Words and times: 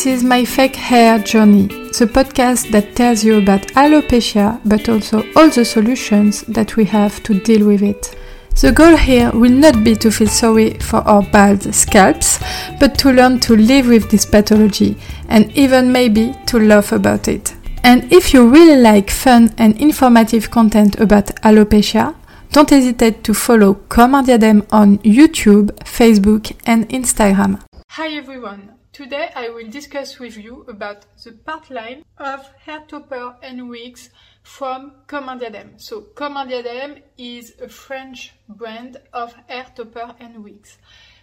This 0.00 0.20
is 0.20 0.24
my 0.24 0.46
fake 0.46 0.76
hair 0.76 1.18
journey, 1.18 1.66
the 1.66 2.08
podcast 2.10 2.70
that 2.70 2.96
tells 2.96 3.22
you 3.22 3.36
about 3.36 3.66
alopecia 3.76 4.58
but 4.64 4.88
also 4.88 5.18
all 5.36 5.50
the 5.50 5.62
solutions 5.62 6.40
that 6.48 6.74
we 6.76 6.86
have 6.86 7.22
to 7.24 7.38
deal 7.38 7.66
with 7.66 7.82
it. 7.82 8.16
The 8.62 8.72
goal 8.72 8.96
here 8.96 9.30
will 9.32 9.52
not 9.52 9.84
be 9.84 9.94
to 9.96 10.10
feel 10.10 10.28
sorry 10.28 10.78
for 10.78 11.00
our 11.06 11.20
bald 11.20 11.74
scalps, 11.74 12.38
but 12.80 12.96
to 13.00 13.12
learn 13.12 13.40
to 13.40 13.54
live 13.54 13.88
with 13.88 14.10
this 14.10 14.24
pathology 14.24 14.96
and 15.28 15.52
even 15.52 15.92
maybe 15.92 16.34
to 16.46 16.58
laugh 16.58 16.92
about 16.92 17.28
it. 17.28 17.54
And 17.84 18.10
if 18.10 18.32
you 18.32 18.48
really 18.48 18.80
like 18.80 19.10
fun 19.10 19.52
and 19.58 19.78
informative 19.78 20.50
content 20.50 20.98
about 20.98 21.26
alopecia, 21.42 22.14
don't 22.52 22.70
hesitate 22.70 23.22
to 23.24 23.34
follow 23.34 23.74
Comme 23.90 24.14
on 24.14 24.96
YouTube, 25.04 25.72
Facebook, 25.84 26.56
and 26.64 26.88
Instagram. 26.88 27.60
Hi 27.90 28.08
everyone! 28.16 28.79
Today 29.00 29.30
I 29.34 29.48
will 29.48 29.70
discuss 29.70 30.18
with 30.18 30.36
you 30.36 30.66
about 30.68 31.06
the 31.24 31.32
part 31.32 31.70
line 31.70 32.04
of 32.18 32.46
hair 32.66 32.82
topper 32.86 33.34
and 33.42 33.70
wigs 33.70 34.10
from 34.42 34.92
Comme 35.06 35.38
diadème. 35.40 35.80
So 35.80 36.02
Comme 36.14 36.46
diadème 36.46 37.00
is 37.16 37.54
a 37.62 37.68
French 37.70 38.34
brand 38.46 38.98
of 39.14 39.32
hair 39.48 39.64
topper 39.74 40.14
and 40.20 40.44
wigs. 40.44 40.76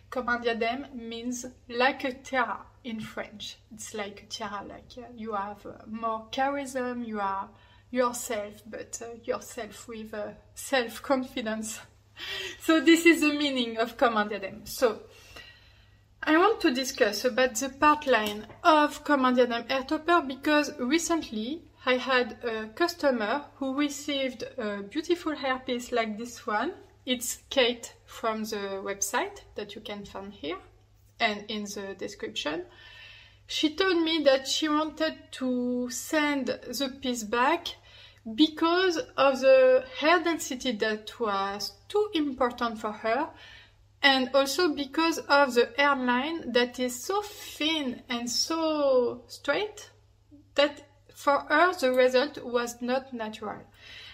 Comme 0.10 0.42
diadème 0.44 0.92
means 0.96 1.46
like 1.70 2.04
a 2.04 2.14
tiara 2.14 2.66
in 2.84 3.00
French. 3.00 3.58
It's 3.72 3.94
like 3.94 4.24
a 4.24 4.26
tiara, 4.26 4.66
like 4.68 4.94
uh, 4.98 5.12
you 5.16 5.34
have 5.34 5.64
uh, 5.64 5.74
more 5.86 6.26
charism, 6.32 7.06
you 7.06 7.20
are 7.20 7.48
yourself, 7.92 8.64
but 8.66 9.00
uh, 9.04 9.20
yourself 9.24 9.88
with 9.88 10.16
uh, 10.16 10.30
self 10.56 11.04
confidence. 11.04 11.80
so, 12.60 12.82
this 12.82 13.06
is 13.06 13.22
the 13.22 13.36
meaning 13.36 13.78
of 13.78 13.98
Comme 13.98 14.28
diadème. 14.28 14.68
So, 14.68 15.02
I 16.24 16.36
want 16.36 16.60
to 16.62 16.74
discuss 16.74 17.24
about 17.26 17.56
the 17.56 17.70
part 17.70 18.08
line 18.08 18.48
of 18.64 19.04
Comme 19.04 19.26
un 19.26 19.34
diadème 19.36 19.88
topper 19.88 20.22
because 20.28 20.74
recently 20.80 21.62
I 21.86 21.98
had 21.98 22.44
a 22.44 22.68
customer 22.70 23.46
who 23.58 23.76
received 23.76 24.44
a 24.58 24.82
beautiful 24.82 25.34
hairpiece 25.34 25.92
like 25.92 26.18
this 26.18 26.46
one. 26.48 26.74
It's 27.06 27.44
Kate 27.50 27.94
from 28.06 28.44
the 28.44 28.82
website 28.84 29.42
that 29.56 29.76
you 29.76 29.82
can 29.82 30.06
find 30.06 30.34
here 30.34 30.58
and 31.20 31.46
in 31.50 31.64
the 31.64 31.96
description. 31.98 32.66
She 33.46 33.76
told 33.76 34.02
me 34.04 34.24
that 34.24 34.48
she 34.48 34.68
wanted 34.68 35.32
to 35.34 35.90
send 35.92 36.48
the 36.48 36.98
piece 37.00 37.24
back 37.24 37.68
because 38.36 38.98
of 39.16 39.40
the 39.40 39.86
hair 40.00 40.22
density 40.22 40.74
that 40.74 41.18
was 41.20 41.74
too 41.88 42.10
important 42.14 42.80
for 42.80 42.92
her 42.92 43.30
and 44.02 44.30
also 44.34 44.74
because 44.74 45.18
of 45.18 45.56
the 45.56 45.70
hairline 45.78 46.52
that 46.52 46.80
is 46.80 47.04
so 47.04 47.22
thin 47.22 48.02
and 48.10 48.30
so 48.30 49.24
straight 49.28 49.90
that 50.56 50.88
for 51.14 51.40
her 51.50 51.74
the 51.74 51.92
result 51.92 52.44
was 52.44 52.82
not 52.82 53.14
natural. 53.14 53.62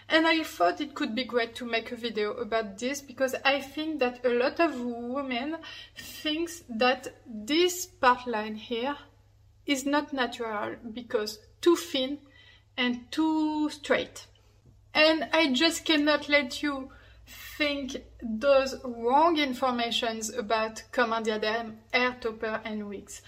And 0.10 0.28
I 0.28 0.44
thought 0.44 0.82
it 0.82 0.96
could 0.96 1.16
be 1.16 1.24
great 1.24 1.56
to 1.56 1.66
make 1.66 1.92
a 1.92 1.96
video 1.96 2.34
about 2.34 2.78
this 2.78 3.02
because 3.02 3.36
I 3.46 3.62
think 3.62 4.00
that 4.00 4.26
a 4.26 4.30
lot 4.30 4.60
of 4.60 4.80
women 4.80 5.58
thinks 5.98 6.64
that 6.70 7.08
this 7.26 7.86
part 7.86 8.28
line 8.28 8.56
here 8.56 8.98
is 9.66 9.86
not 9.86 10.14
natural 10.14 10.76
because 10.94 11.40
too 11.62 11.76
thin 11.76 12.20
and 12.78 13.12
too 13.12 13.70
straight. 13.70 14.28
And 14.94 15.30
I 15.32 15.54
just 15.54 15.86
cannot 15.86 16.30
let 16.30 16.62
you 16.62 16.92
think 17.26 17.98
those 18.22 18.76
wrong 18.84 19.38
informations 19.38 20.30
about 20.34 20.84
Comme 20.92 21.14
un 21.14 21.24
diadème, 21.24 21.76
hair 21.92 22.18
topper 22.20 22.62
and 22.64 22.88
wigs. 22.88 23.22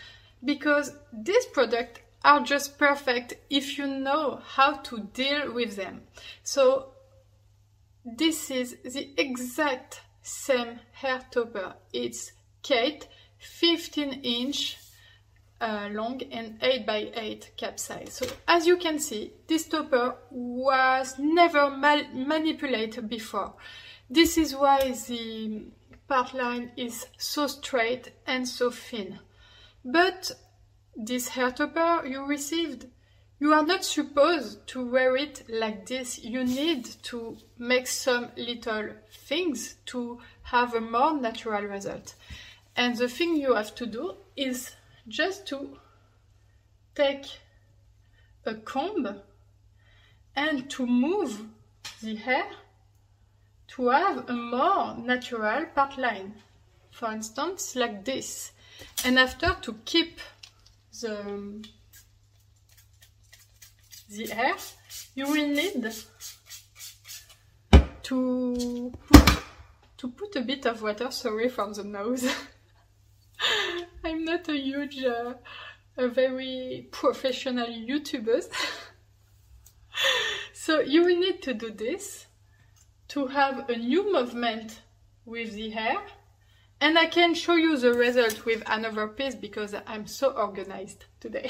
Because 0.44 0.92
these 1.14 1.46
products 1.48 2.02
are 2.24 2.42
just 2.42 2.78
perfect 2.78 3.36
if 3.50 3.78
you 3.78 3.88
know 3.88 4.42
how 4.44 4.74
to 4.78 5.00
deal 5.14 5.54
with 5.54 5.76
them. 5.76 6.02
So 6.44 6.94
this 8.04 8.52
is 8.52 8.78
the 8.84 9.14
exact 9.18 10.02
same 10.22 10.80
hair 10.92 11.22
topper. 11.32 11.76
It's 11.94 12.32
Kate 12.64 13.08
15 13.38 14.22
inch 14.24 14.78
uh, 15.62 15.90
long 15.92 16.22
and 16.32 16.58
8 16.62 16.86
by 16.86 17.12
8 17.16 17.52
cap 17.58 17.80
size. 17.80 18.14
So 18.14 18.28
as 18.48 18.68
you 18.68 18.78
can 18.78 19.00
see, 19.00 19.34
this 19.48 19.68
topper 19.68 20.16
was 20.32 21.16
never 21.18 21.70
mal- 21.70 22.10
manipulated 22.14 23.08
before. 23.08 23.54
This 24.10 24.38
is 24.38 24.56
why 24.56 24.92
the 25.08 25.64
part 26.08 26.34
line 26.34 26.72
is 26.78 27.08
so 27.18 27.48
straight 27.48 28.12
and 28.28 28.48
so 28.48 28.70
thin. 28.70 29.20
But 29.84 30.32
this 30.96 31.30
hair 31.30 31.52
topper 31.52 32.06
you 32.06 32.26
received, 32.26 32.86
you 33.40 33.54
are 33.54 33.66
not 33.66 33.84
supposed 33.84 34.68
to 34.68 34.86
wear 34.86 35.18
it 35.18 35.44
like 35.50 35.88
this. 35.88 36.24
You 36.24 36.44
need 36.44 36.86
to 37.04 37.38
make 37.58 37.88
some 37.88 38.30
little 38.38 38.92
things 39.12 39.76
to 39.88 40.20
have 40.44 40.74
a 40.74 40.82
more 40.82 41.20
natural 41.20 41.64
result. 41.64 42.16
And 42.76 42.96
the 42.96 43.10
thing 43.10 43.36
you 43.36 43.56
have 43.56 43.74
to 43.76 43.86
do 43.86 44.16
is 44.36 44.72
just 45.08 45.48
to 45.48 45.78
take 46.94 47.26
a 48.46 48.54
comb 48.56 49.22
and 50.36 50.70
to 50.70 50.86
move 50.86 51.42
the 52.02 52.16
hair 52.16 52.46
to 53.76 53.90
have 53.90 54.30
a 54.30 54.34
more 54.34 54.96
natural 54.98 55.66
part 55.76 55.98
line. 55.98 56.34
For 56.92 57.12
instance, 57.12 57.76
like 57.76 58.06
this. 58.06 58.54
And 59.04 59.20
after 59.20 59.54
to 59.64 59.76
keep 59.84 60.20
the, 61.02 61.62
the 64.10 64.28
hair, 64.28 64.56
you 65.14 65.26
will 65.26 65.48
need 65.48 65.92
to 68.04 68.94
put, 69.10 69.44
to 69.98 70.08
put 70.10 70.36
a 70.38 70.42
bit 70.42 70.66
of 70.66 70.82
water, 70.82 71.12
sorry 71.12 71.50
from 71.50 71.74
the 71.74 71.84
nose. 71.84 72.26
I'm 74.06 74.24
not 74.24 74.48
a 74.48 74.58
huge, 74.58 75.04
uh, 75.04 75.34
a 75.98 76.08
very 76.08 76.88
professional 76.92 77.68
YouTuber. 77.68 78.48
so 80.54 80.80
you 80.80 81.04
will 81.04 81.20
need 81.20 81.42
to 81.42 81.54
do 81.54 81.72
this 81.72 82.28
to 83.16 83.28
have 83.28 83.70
a 83.70 83.78
new 83.78 84.12
movement 84.12 84.82
with 85.26 85.54
the 85.54 85.70
hair. 85.70 85.98
And 86.82 87.00
I 87.00 87.06
can 87.06 87.34
show 87.34 87.56
you 87.56 87.78
the 87.78 87.94
result 87.94 88.46
with 88.46 88.62
another 88.68 89.08
piece 89.08 89.36
because 89.36 89.74
I'm 89.88 90.06
so 90.06 90.32
organized 90.32 91.06
today. 91.22 91.50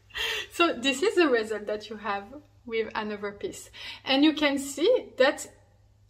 so 0.52 0.72
this 0.72 1.02
is 1.02 1.14
the 1.16 1.28
result 1.28 1.66
that 1.66 1.90
you 1.90 1.96
have 1.96 2.24
with 2.64 2.90
another 2.94 3.30
piece. 3.30 3.68
And 4.06 4.24
you 4.24 4.32
can 4.32 4.58
see 4.58 5.08
that 5.18 5.46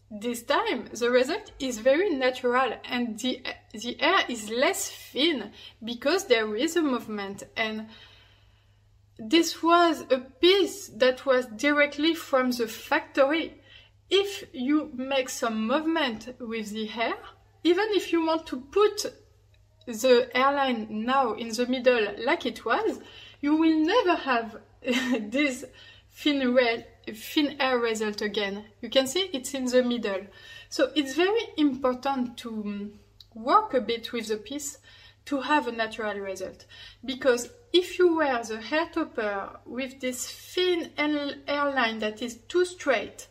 this 0.08 0.44
time 0.44 0.88
the 0.92 1.10
result 1.10 1.50
is 1.58 1.78
very 1.78 2.10
natural 2.10 2.74
and 2.84 3.18
the, 3.18 3.42
the 3.72 3.96
hair 3.98 4.20
is 4.28 4.50
less 4.50 4.88
thin 4.88 5.50
because 5.82 6.26
there 6.26 6.54
is 6.54 6.76
a 6.76 6.82
movement 6.82 7.42
and 7.56 7.88
this 9.18 9.64
was 9.64 10.04
a 10.10 10.18
piece 10.18 10.88
that 10.88 11.26
was 11.26 11.46
directly 11.46 12.14
from 12.14 12.52
the 12.52 12.68
factory. 12.68 13.61
If 14.14 14.44
you 14.52 14.90
make 14.94 15.30
some 15.30 15.66
movement 15.66 16.34
with 16.38 16.68
the 16.72 16.84
hair, 16.84 17.14
even 17.64 17.86
if 17.92 18.12
you 18.12 18.26
want 18.26 18.46
to 18.48 18.60
put 18.60 19.06
the 19.86 20.28
hairline 20.34 20.86
now 20.90 21.32
in 21.32 21.48
the 21.48 21.64
middle 21.64 22.08
like 22.18 22.44
it 22.44 22.62
was, 22.62 23.00
you 23.40 23.56
will 23.56 23.78
never 23.78 24.14
have 24.16 24.58
this 24.82 25.64
thin 26.10 26.84
thin 27.06 27.58
hair 27.58 27.78
result 27.78 28.20
again. 28.20 28.66
You 28.82 28.90
can 28.90 29.06
see 29.06 29.30
it's 29.32 29.54
in 29.54 29.64
the 29.64 29.82
middle. 29.82 30.26
So 30.68 30.92
it's 30.94 31.14
very 31.14 31.44
important 31.56 32.36
to 32.36 32.50
um, 32.50 32.92
work 33.34 33.72
a 33.72 33.80
bit 33.80 34.12
with 34.12 34.28
the 34.28 34.36
piece 34.36 34.76
to 35.24 35.40
have 35.40 35.68
a 35.68 35.72
natural 35.72 36.18
result. 36.18 36.66
Because 37.02 37.48
if 37.72 37.98
you 37.98 38.14
wear 38.14 38.44
the 38.44 38.60
hair 38.60 38.90
topper 38.92 39.58
with 39.64 40.00
this 40.00 40.30
thin 40.30 40.90
hairline 40.98 42.00
that 42.00 42.20
is 42.20 42.40
too 42.46 42.66
straight 42.66 43.28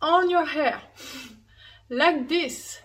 on 0.00 0.30
your 0.30 0.44
hair, 0.44 0.80
like 1.88 2.28
this, 2.28 2.80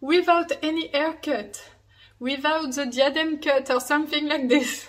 without 0.00 0.52
any 0.62 0.88
haircut, 0.88 1.70
without 2.18 2.72
the 2.74 2.86
diadem 2.86 3.38
cut 3.38 3.70
or 3.70 3.80
something 3.80 4.26
like 4.28 4.48
this, 4.48 4.88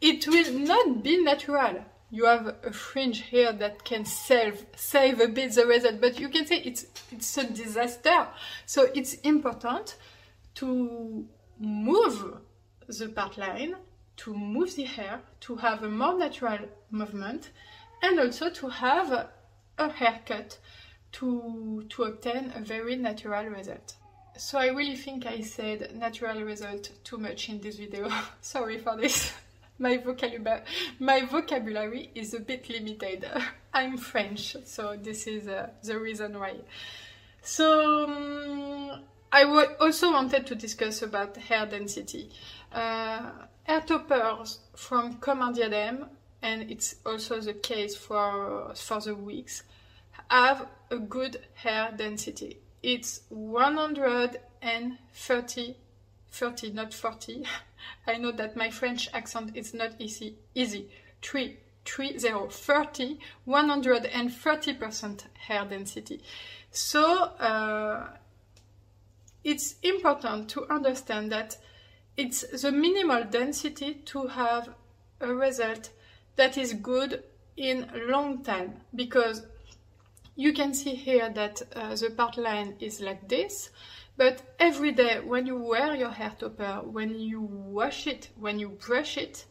it 0.00 0.26
will 0.26 0.52
not 0.58 1.02
be 1.02 1.22
natural. 1.22 1.84
You 2.10 2.26
have 2.26 2.56
a 2.62 2.72
fringe 2.72 3.22
here 3.22 3.52
that 3.52 3.84
can 3.84 4.04
save 4.04 4.64
save 4.76 5.20
a 5.20 5.26
bit 5.26 5.52
the 5.54 5.66
result 5.66 6.00
but 6.00 6.20
you 6.20 6.28
can 6.28 6.46
say 6.46 6.58
it's 6.58 6.86
it's 7.10 7.36
a 7.38 7.44
disaster. 7.44 8.28
So 8.66 8.88
it's 8.94 9.14
important 9.14 9.96
to 10.56 11.26
move 11.58 12.34
the 12.86 13.08
part 13.08 13.36
line 13.36 13.74
to 14.16 14.34
move 14.34 14.74
the 14.76 14.84
hair 14.84 15.20
to 15.40 15.56
have 15.56 15.82
a 15.82 15.88
more 15.88 16.16
natural 16.16 16.58
movement 16.90 17.50
and 18.02 18.20
also 18.20 18.50
to 18.50 18.68
have 18.68 19.28
a 19.78 19.90
haircut 19.90 20.58
to 21.12 21.84
to 21.88 22.04
obtain 22.04 22.52
a 22.54 22.60
very 22.60 22.96
natural 22.96 23.46
result 23.46 23.94
so 24.36 24.58
i 24.58 24.66
really 24.68 24.96
think 24.96 25.26
i 25.26 25.40
said 25.40 25.94
natural 25.96 26.42
result 26.42 26.90
too 27.04 27.18
much 27.18 27.48
in 27.48 27.60
this 27.60 27.76
video 27.76 28.10
sorry 28.40 28.78
for 28.78 28.96
this 28.96 29.32
my 29.78 29.96
vocabulary 29.96 30.62
my 30.98 31.24
vocabulary 31.24 32.10
is 32.14 32.34
a 32.34 32.40
bit 32.40 32.68
limited. 32.68 33.26
I'm 33.74 33.96
French, 33.96 34.56
so 34.64 34.96
this 35.00 35.26
is 35.26 35.48
uh, 35.48 35.70
the 35.82 35.98
reason 35.98 36.38
why. 36.38 36.54
So 37.42 38.04
um, 38.04 39.02
I 39.32 39.42
also 39.80 40.12
wanted 40.12 40.46
to 40.46 40.54
discuss 40.54 41.02
about 41.02 41.36
hair 41.36 41.66
density. 41.66 42.30
Uh, 42.72 43.30
hair 43.64 43.80
toppers 43.80 44.60
from 44.76 45.18
un 45.26 45.54
diadème, 45.54 46.08
and 46.44 46.70
it's 46.70 46.96
also 47.06 47.40
the 47.40 47.54
case 47.54 47.96
for 47.96 48.74
for 48.76 49.00
the 49.00 49.14
wigs, 49.14 49.62
have 50.28 50.68
a 50.90 50.98
good 50.98 51.46
hair 51.54 51.90
density. 51.96 52.58
It's 52.82 53.22
130 53.30 55.76
30, 56.34 56.72
not 56.72 56.92
40. 56.92 57.44
I 58.08 58.18
know 58.18 58.32
that 58.32 58.56
my 58.56 58.68
French 58.68 59.08
accent 59.14 59.56
is 59.56 59.72
not 59.72 59.92
easy. 60.00 60.36
Easy. 60.54 60.90
3, 61.22 61.56
3, 61.84 62.18
0, 62.18 62.48
30, 62.48 63.18
130% 63.46 65.22
hair 65.38 65.64
density. 65.64 66.20
So, 66.70 67.22
uh, 67.22 68.08
it's 69.44 69.76
important 69.82 70.48
to 70.50 70.66
understand 70.72 71.30
that 71.30 71.56
it's 72.16 72.62
the 72.62 72.72
minimal 72.72 73.24
density 73.24 73.94
to 74.06 74.26
have 74.26 74.70
a 75.20 75.32
result 75.32 75.90
that 76.36 76.56
is 76.58 76.72
good 76.74 77.22
in 77.56 77.88
long 78.08 78.42
time 78.42 78.74
because 78.94 79.46
you 80.36 80.52
can 80.52 80.74
see 80.74 80.94
here 80.94 81.30
that 81.30 81.62
uh, 81.76 81.94
the 81.94 82.10
part 82.10 82.36
line 82.36 82.74
is 82.80 83.00
like 83.00 83.28
this 83.28 83.70
but 84.16 84.42
every 84.60 84.92
day 84.92 85.18
when 85.20 85.44
you 85.46 85.56
wear 85.56 85.94
your 85.96 86.10
hair 86.10 86.32
topper, 86.38 86.82
when 86.84 87.18
you 87.18 87.40
wash 87.40 88.06
it, 88.06 88.28
when 88.36 88.60
you 88.60 88.68
brush 88.68 89.16
it, 89.16 89.44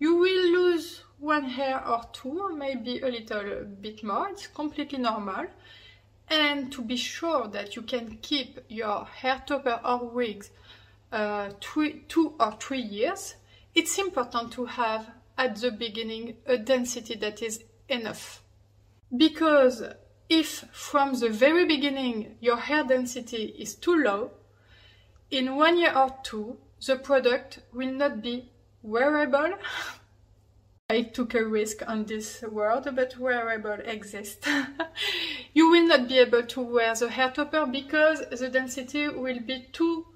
you 0.00 0.16
will 0.16 0.50
lose 0.50 1.02
one 1.18 1.44
hair 1.44 1.86
or 1.86 2.02
two, 2.12 2.56
maybe 2.56 3.00
a 3.00 3.06
little 3.06 3.64
bit 3.80 4.02
more. 4.02 4.28
It's 4.30 4.48
completely 4.48 4.98
normal. 4.98 5.46
And 6.28 6.72
to 6.72 6.82
be 6.82 6.96
sure 6.96 7.46
that 7.48 7.76
you 7.76 7.82
can 7.82 8.18
keep 8.20 8.58
your 8.68 9.04
hair 9.04 9.42
topper 9.46 9.78
or 9.84 10.08
wigs 10.08 10.50
uh, 11.12 11.50
three, 11.60 12.04
two 12.08 12.34
or 12.40 12.52
three 12.58 12.80
years, 12.80 13.36
it's 13.74 13.98
important 13.98 14.52
to 14.52 14.66
have 14.66 15.08
at 15.40 15.56
the 15.56 15.70
beginning 15.72 16.36
a 16.44 16.58
density 16.58 17.14
that 17.14 17.40
is 17.40 17.64
enough. 17.88 18.42
Because 19.16 19.82
if 20.28 20.64
from 20.70 21.14
the 21.14 21.30
very 21.30 21.64
beginning 21.64 22.36
your 22.40 22.58
hair 22.58 22.84
density 22.84 23.44
is 23.58 23.74
too 23.74 23.96
low, 23.96 24.32
in 25.30 25.56
one 25.56 25.78
year 25.78 25.96
or 25.96 26.14
two, 26.22 26.58
the 26.86 26.96
product 26.96 27.60
will 27.72 27.90
not 27.90 28.20
be 28.20 28.50
wearable. 28.82 29.54
I 30.90 31.02
took 31.02 31.34
a 31.34 31.44
risk 31.44 31.88
on 31.88 32.04
this 32.04 32.42
word, 32.42 32.84
but 32.94 33.16
wearable 33.16 33.78
exists. 33.84 34.46
you 35.54 35.70
will 35.70 35.86
not 35.86 36.06
be 36.08 36.18
able 36.18 36.42
to 36.42 36.60
wear 36.60 36.94
the 36.94 37.08
hair 37.08 37.30
topper 37.30 37.64
because 37.64 38.24
the 38.30 38.48
density 38.48 39.08
will 39.08 39.40
be 39.40 39.68
too 39.72 40.06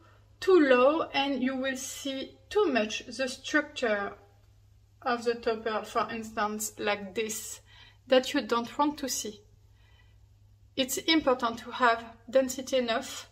too 0.40 0.60
low 0.60 1.08
and 1.14 1.42
you 1.42 1.56
will 1.56 1.76
see 1.76 2.36
too 2.50 2.66
much 2.66 3.06
the 3.06 3.26
structure 3.26 4.12
of 5.04 5.24
the 5.24 5.34
topper, 5.34 5.82
for 5.84 6.10
instance, 6.10 6.72
like 6.78 7.14
this, 7.14 7.60
that 8.06 8.34
you 8.34 8.42
don't 8.42 8.76
want 8.78 8.98
to 8.98 9.08
see 9.08 9.40
it's 10.76 10.96
important 10.98 11.58
to 11.60 11.70
have 11.70 12.04
density 12.28 12.78
enough 12.78 13.28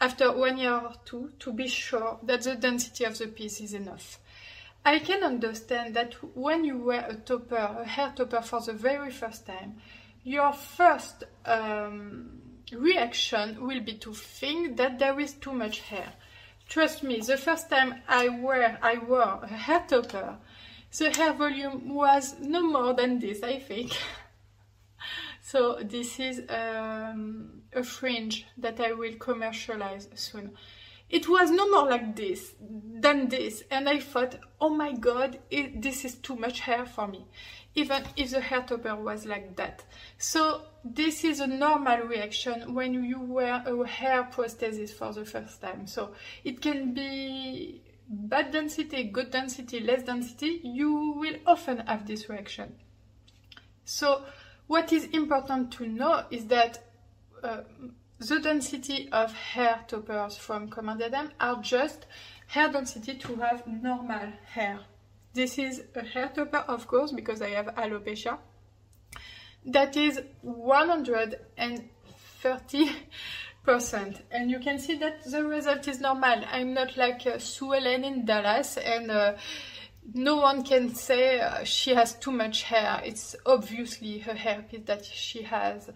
after 0.00 0.30
one 0.32 0.58
year 0.58 0.74
or 0.74 0.92
two 1.04 1.32
to 1.38 1.52
be 1.52 1.66
sure 1.68 2.18
that 2.22 2.42
the 2.42 2.54
density 2.54 3.04
of 3.04 3.16
the 3.18 3.28
piece 3.28 3.60
is 3.60 3.72
enough. 3.72 4.18
I 4.84 4.98
can 4.98 5.22
understand 5.22 5.94
that 5.94 6.14
when 6.36 6.64
you 6.64 6.76
wear 6.76 7.06
a 7.08 7.14
topper, 7.14 7.78
a 7.80 7.84
hair 7.84 8.12
topper 8.14 8.42
for 8.42 8.60
the 8.60 8.72
very 8.72 9.10
first 9.10 9.46
time, 9.46 9.76
your 10.24 10.52
first 10.52 11.24
um, 11.46 12.40
reaction 12.72 13.64
will 13.64 13.80
be 13.80 13.94
to 13.94 14.12
think 14.12 14.76
that 14.76 14.98
there 14.98 15.18
is 15.20 15.34
too 15.34 15.52
much 15.52 15.80
hair. 15.80 16.12
Trust 16.68 17.02
me, 17.02 17.20
the 17.20 17.36
first 17.36 17.70
time 17.70 18.02
I 18.08 18.28
wear 18.28 18.78
I 18.82 18.98
wore 18.98 19.40
a 19.42 19.46
hair 19.46 19.84
topper, 19.86 20.36
the 20.98 21.10
hair 21.10 21.32
volume 21.32 21.94
was 21.94 22.38
no 22.40 22.62
more 22.62 22.94
than 22.94 23.18
this, 23.18 23.42
I 23.42 23.58
think. 23.58 23.96
So 25.44 25.78
this 25.82 26.20
is 26.20 26.42
um, 26.48 27.62
a 27.74 27.82
fringe 27.82 28.46
that 28.58 28.80
I 28.80 28.92
will 28.92 29.14
commercialize 29.14 30.08
soon. 30.14 30.52
It 31.10 31.28
was 31.28 31.50
no 31.50 31.68
more 31.68 31.90
like 31.90 32.16
this 32.16 32.54
than 32.60 33.28
this, 33.28 33.62
and 33.70 33.86
I 33.86 33.98
thought, 34.00 34.36
oh 34.60 34.70
my 34.70 34.92
god, 34.92 35.40
it, 35.50 35.82
this 35.82 36.06
is 36.06 36.14
too 36.14 36.36
much 36.36 36.60
hair 36.60 36.86
for 36.86 37.06
me, 37.06 37.26
even 37.74 38.02
if 38.16 38.30
the 38.30 38.40
hair 38.40 38.62
topper 38.62 38.96
was 38.96 39.26
like 39.26 39.56
that. 39.56 39.84
So 40.16 40.62
this 40.84 41.22
is 41.22 41.40
a 41.40 41.46
normal 41.46 41.98
reaction 41.98 42.72
when 42.72 43.04
you 43.04 43.20
wear 43.20 43.62
a 43.66 43.86
hair 43.86 44.26
prosthesis 44.32 44.90
for 44.90 45.12
the 45.12 45.26
first 45.26 45.60
time. 45.60 45.86
So 45.86 46.12
it 46.44 46.62
can 46.62 46.94
be 46.94 47.82
bad 48.08 48.52
density, 48.52 49.04
good 49.04 49.30
density, 49.30 49.80
less 49.80 50.02
density. 50.02 50.60
You 50.62 51.14
will 51.16 51.36
often 51.46 51.78
have 51.78 52.06
this 52.06 52.28
reaction. 52.28 52.74
So 53.84 54.22
what 54.66 54.92
is 54.92 55.04
important 55.06 55.72
to 55.72 55.86
know 55.86 56.24
is 56.30 56.46
that 56.46 56.84
uh, 57.42 57.62
the 58.18 58.40
density 58.40 59.08
of 59.10 59.32
hair 59.32 59.80
toppers 59.88 60.36
from 60.36 60.68
diadème 60.68 61.30
are 61.40 61.60
just 61.60 62.06
hair 62.46 62.70
density 62.70 63.14
to 63.14 63.34
have 63.36 63.66
normal 63.66 64.32
hair. 64.46 64.80
This 65.34 65.58
is 65.58 65.82
a 65.94 66.04
hair 66.04 66.30
topper, 66.34 66.64
of 66.68 66.86
course, 66.86 67.12
because 67.12 67.42
I 67.42 67.50
have 67.50 67.66
alopecia. 67.74 68.38
That 69.64 69.96
is 69.96 70.20
130 70.42 72.90
percent 73.64 74.22
and 74.30 74.50
you 74.50 74.58
can 74.58 74.78
see 74.78 74.96
that 74.96 75.22
the 75.24 75.44
result 75.44 75.86
is 75.86 76.00
normal 76.00 76.40
i'm 76.50 76.74
not 76.74 76.96
like 76.96 77.26
uh, 77.26 77.38
sue 77.38 77.74
ellen 77.74 78.04
in 78.04 78.24
dallas 78.24 78.76
and 78.76 79.10
uh, 79.10 79.34
no 80.14 80.36
one 80.36 80.64
can 80.64 80.94
say 80.94 81.40
uh, 81.40 81.64
she 81.64 81.94
has 81.94 82.14
too 82.14 82.32
much 82.32 82.64
hair. 82.64 83.00
It's 83.04 83.36
obviously 83.46 84.18
her 84.20 84.34
hairpiece 84.34 84.86
that 84.86 85.04
she 85.04 85.42
has 85.42 85.90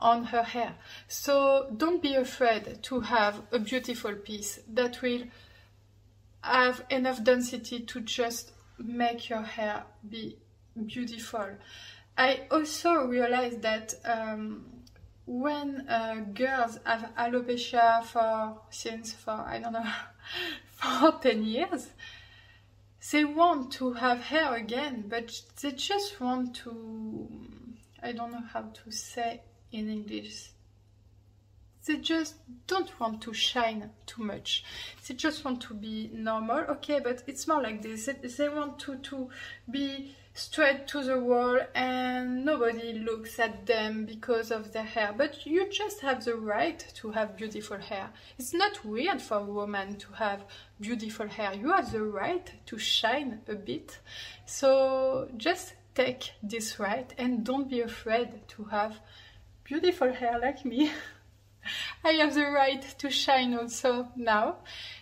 on 0.00 0.24
her 0.24 0.42
hair. 0.42 0.74
So 1.08 1.70
don't 1.76 2.02
be 2.02 2.14
afraid 2.14 2.82
to 2.84 3.00
have 3.00 3.42
a 3.52 3.58
beautiful 3.58 4.14
piece 4.14 4.60
that 4.68 5.02
will 5.02 5.24
have 6.42 6.84
enough 6.88 7.22
density 7.22 7.80
to 7.80 8.00
just 8.00 8.52
make 8.78 9.28
your 9.28 9.42
hair 9.42 9.84
be 10.08 10.38
beautiful. 10.86 11.50
I 12.16 12.46
also 12.50 13.04
realized 13.04 13.60
that 13.62 13.94
um, 14.04 14.64
when 15.26 15.88
uh, 15.88 16.16
girls 16.34 16.78
have 16.84 17.10
alopecia 17.16 18.04
for 18.04 18.60
since 18.70 19.12
for 19.12 19.32
I 19.32 19.58
don't 19.58 19.72
know 19.72 19.84
for 20.70 21.12
10 21.20 21.44
years, 21.44 21.90
they 23.12 23.24
want 23.24 23.72
to 23.72 23.92
have 23.94 24.20
hair 24.20 24.54
again, 24.54 25.04
but 25.08 25.40
they 25.60 25.72
just 25.72 26.20
want 26.20 26.54
to. 26.56 27.28
I 28.02 28.12
don't 28.12 28.32
know 28.32 28.44
how 28.52 28.62
to 28.62 28.90
say 28.90 29.42
in 29.72 29.88
English. 29.88 30.50
They 31.86 31.96
just 31.96 32.34
don't 32.66 32.98
want 33.00 33.22
to 33.22 33.32
shine 33.32 33.90
too 34.06 34.22
much. 34.22 34.64
They 35.06 35.14
just 35.14 35.44
want 35.44 35.60
to 35.62 35.74
be 35.74 36.10
normal. 36.12 36.58
Okay, 36.58 37.00
but 37.00 37.22
it's 37.26 37.48
more 37.48 37.62
like 37.62 37.82
this. 37.82 38.08
They 38.36 38.48
want 38.48 38.78
to, 38.80 38.96
to 38.96 39.28
be 39.70 40.14
straight 40.34 40.86
to 40.86 41.02
the 41.02 41.18
wall 41.18 41.58
and 41.74 42.44
nobody 42.44 42.92
looks 42.92 43.38
at 43.38 43.66
them 43.66 44.04
because 44.04 44.50
of 44.50 44.72
their 44.72 44.84
hair. 44.84 45.12
But 45.16 45.46
you 45.46 45.68
just 45.70 46.00
have 46.00 46.24
the 46.24 46.36
right 46.36 46.84
to 46.96 47.10
have 47.10 47.36
beautiful 47.36 47.78
hair. 47.78 48.10
It's 48.38 48.54
not 48.54 48.84
weird 48.84 49.20
for 49.20 49.38
a 49.38 49.44
woman 49.44 49.96
to 49.96 50.12
have 50.14 50.44
beautiful 50.80 51.28
hair. 51.28 51.54
You 51.54 51.72
have 51.72 51.92
the 51.92 52.02
right 52.02 52.50
to 52.66 52.78
shine 52.78 53.40
a 53.48 53.54
bit. 53.54 53.98
So 54.46 55.28
just 55.36 55.74
take 55.94 56.32
this 56.42 56.78
right 56.78 57.12
and 57.18 57.44
don't 57.44 57.68
be 57.68 57.80
afraid 57.80 58.46
to 58.48 58.64
have 58.64 59.00
beautiful 59.64 60.12
hair 60.12 60.38
like 60.38 60.64
me. 60.64 60.90
I 62.04 62.10
have 62.12 62.34
the 62.34 62.46
right 62.46 62.82
to 62.98 63.10
shine 63.10 63.54
also 63.54 64.08
now. 64.16 64.56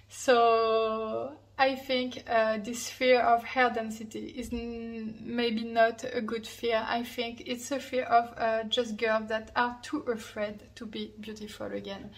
So 0.08 1.36
I 1.58 1.74
think 1.74 2.22
uh, 2.28 2.58
this 2.58 2.88
fear 2.88 3.20
of 3.20 3.42
hair 3.44 3.70
density 3.70 4.26
is 4.36 4.50
maybe 4.52 5.64
not 5.64 6.04
a 6.04 6.20
good 6.20 6.46
fear. 6.46 6.84
I 6.86 7.02
think 7.02 7.42
it's 7.46 7.70
a 7.72 7.80
fear 7.80 8.04
of 8.04 8.32
uh, 8.38 8.64
just 8.64 8.96
girls 8.96 9.28
that 9.28 9.50
are 9.56 9.76
too 9.82 10.00
afraid 10.02 10.62
to 10.76 10.86
be 10.86 11.12
beautiful 11.20 11.66
again. 11.66 12.10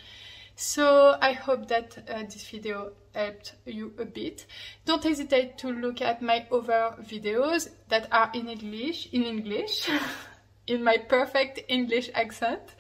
So 0.56 1.16
I 1.23 1.32
hope 1.32 1.68
that 1.68 1.97
uh, 2.06 2.25
this 2.25 2.47
video 2.50 2.92
helped 3.14 3.54
you 3.64 3.94
a 3.99 4.04
bit. 4.04 4.44
Don't 4.85 5.02
hesitate 5.02 5.56
to 5.59 5.68
look 5.68 6.02
at 6.02 6.20
my 6.20 6.47
other 6.52 6.97
videos 7.00 7.70
that 7.88 8.09
are 8.12 8.30
in 8.35 8.47
English, 8.47 9.09
in 9.11 9.23
English, 9.23 9.88
in 10.66 10.85
my 10.85 10.99
perfect 10.99 11.61
English 11.68 12.11
accent. 12.14 12.75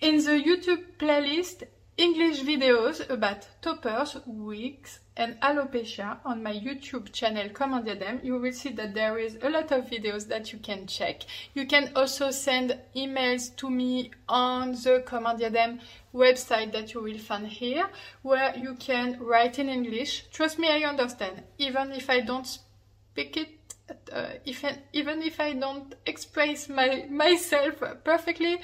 In 0.00 0.16
the 0.24 0.30
YouTube 0.30 0.96
playlist, 0.98 1.64
English 1.98 2.40
videos 2.40 3.06
about 3.10 3.46
toppers, 3.60 4.16
wigs 4.24 5.00
and 5.14 5.38
alopecia 5.42 6.16
on 6.24 6.42
my 6.42 6.54
YouTube 6.54 7.12
channel 7.12 7.50
Comme 7.50 7.74
un 7.74 7.82
diadème. 7.82 8.24
You 8.24 8.38
will 8.38 8.54
see 8.54 8.70
that 8.70 8.94
there 8.94 9.18
is 9.18 9.36
a 9.42 9.50
lot 9.50 9.70
of 9.72 9.90
videos 9.90 10.26
that 10.28 10.54
you 10.54 10.58
can 10.58 10.86
check. 10.86 11.26
You 11.52 11.66
can 11.66 11.92
also 11.94 12.30
send 12.30 12.78
emails 12.96 13.54
to 13.56 13.68
me 13.68 14.10
on 14.26 14.72
the 14.72 15.02
Comme 15.04 15.26
un 15.26 15.36
diadème 15.36 15.80
website 16.14 16.72
that 16.72 16.94
you 16.94 17.02
will 17.02 17.18
find 17.18 17.46
here 17.46 17.86
where 18.22 18.56
you 18.56 18.76
can 18.76 19.18
write 19.20 19.58
in 19.58 19.68
English. 19.68 20.24
Trust 20.32 20.58
me, 20.58 20.68
I 20.68 20.88
understand. 20.88 21.42
Even 21.58 21.92
if 21.92 22.08
I 22.08 22.20
don't 22.20 22.46
speak 22.46 23.36
it 23.36 23.50
uh, 24.12 24.30
if, 24.46 24.64
even 24.92 25.22
if 25.22 25.40
I 25.40 25.52
don't 25.52 25.94
express 26.06 26.68
my, 26.68 27.06
myself 27.10 27.82
perfectly, 28.04 28.60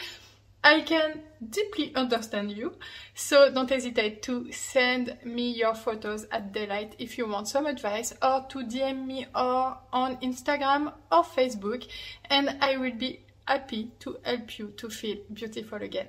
I 0.66 0.80
can 0.80 1.23
deeply 1.49 1.94
understand 1.94 2.50
you. 2.50 2.75
So 3.14 3.52
don't 3.52 3.70
hesitate 3.70 4.20
to 4.23 4.50
send 4.50 5.16
me 5.25 5.52
your 5.52 5.76
photos 5.76 6.26
at 6.32 6.52
daylight 6.52 6.96
if 6.99 7.16
you 7.16 7.28
want 7.28 7.46
some 7.46 7.66
advice 7.66 8.12
or 8.20 8.44
to 8.49 8.64
DM 8.64 9.06
me 9.06 9.26
or 9.32 9.78
on 9.92 10.16
Instagram 10.16 10.92
or 11.12 11.23
Facebook 11.23 11.87
and 12.28 12.56
I 12.61 12.78
will 12.78 12.96
be 12.96 13.20
happy 13.46 13.92
to 14.00 14.18
help 14.25 14.58
you 14.58 14.73
to 14.78 14.90
feel 14.90 15.18
beautiful 15.32 15.80
again. 15.80 16.08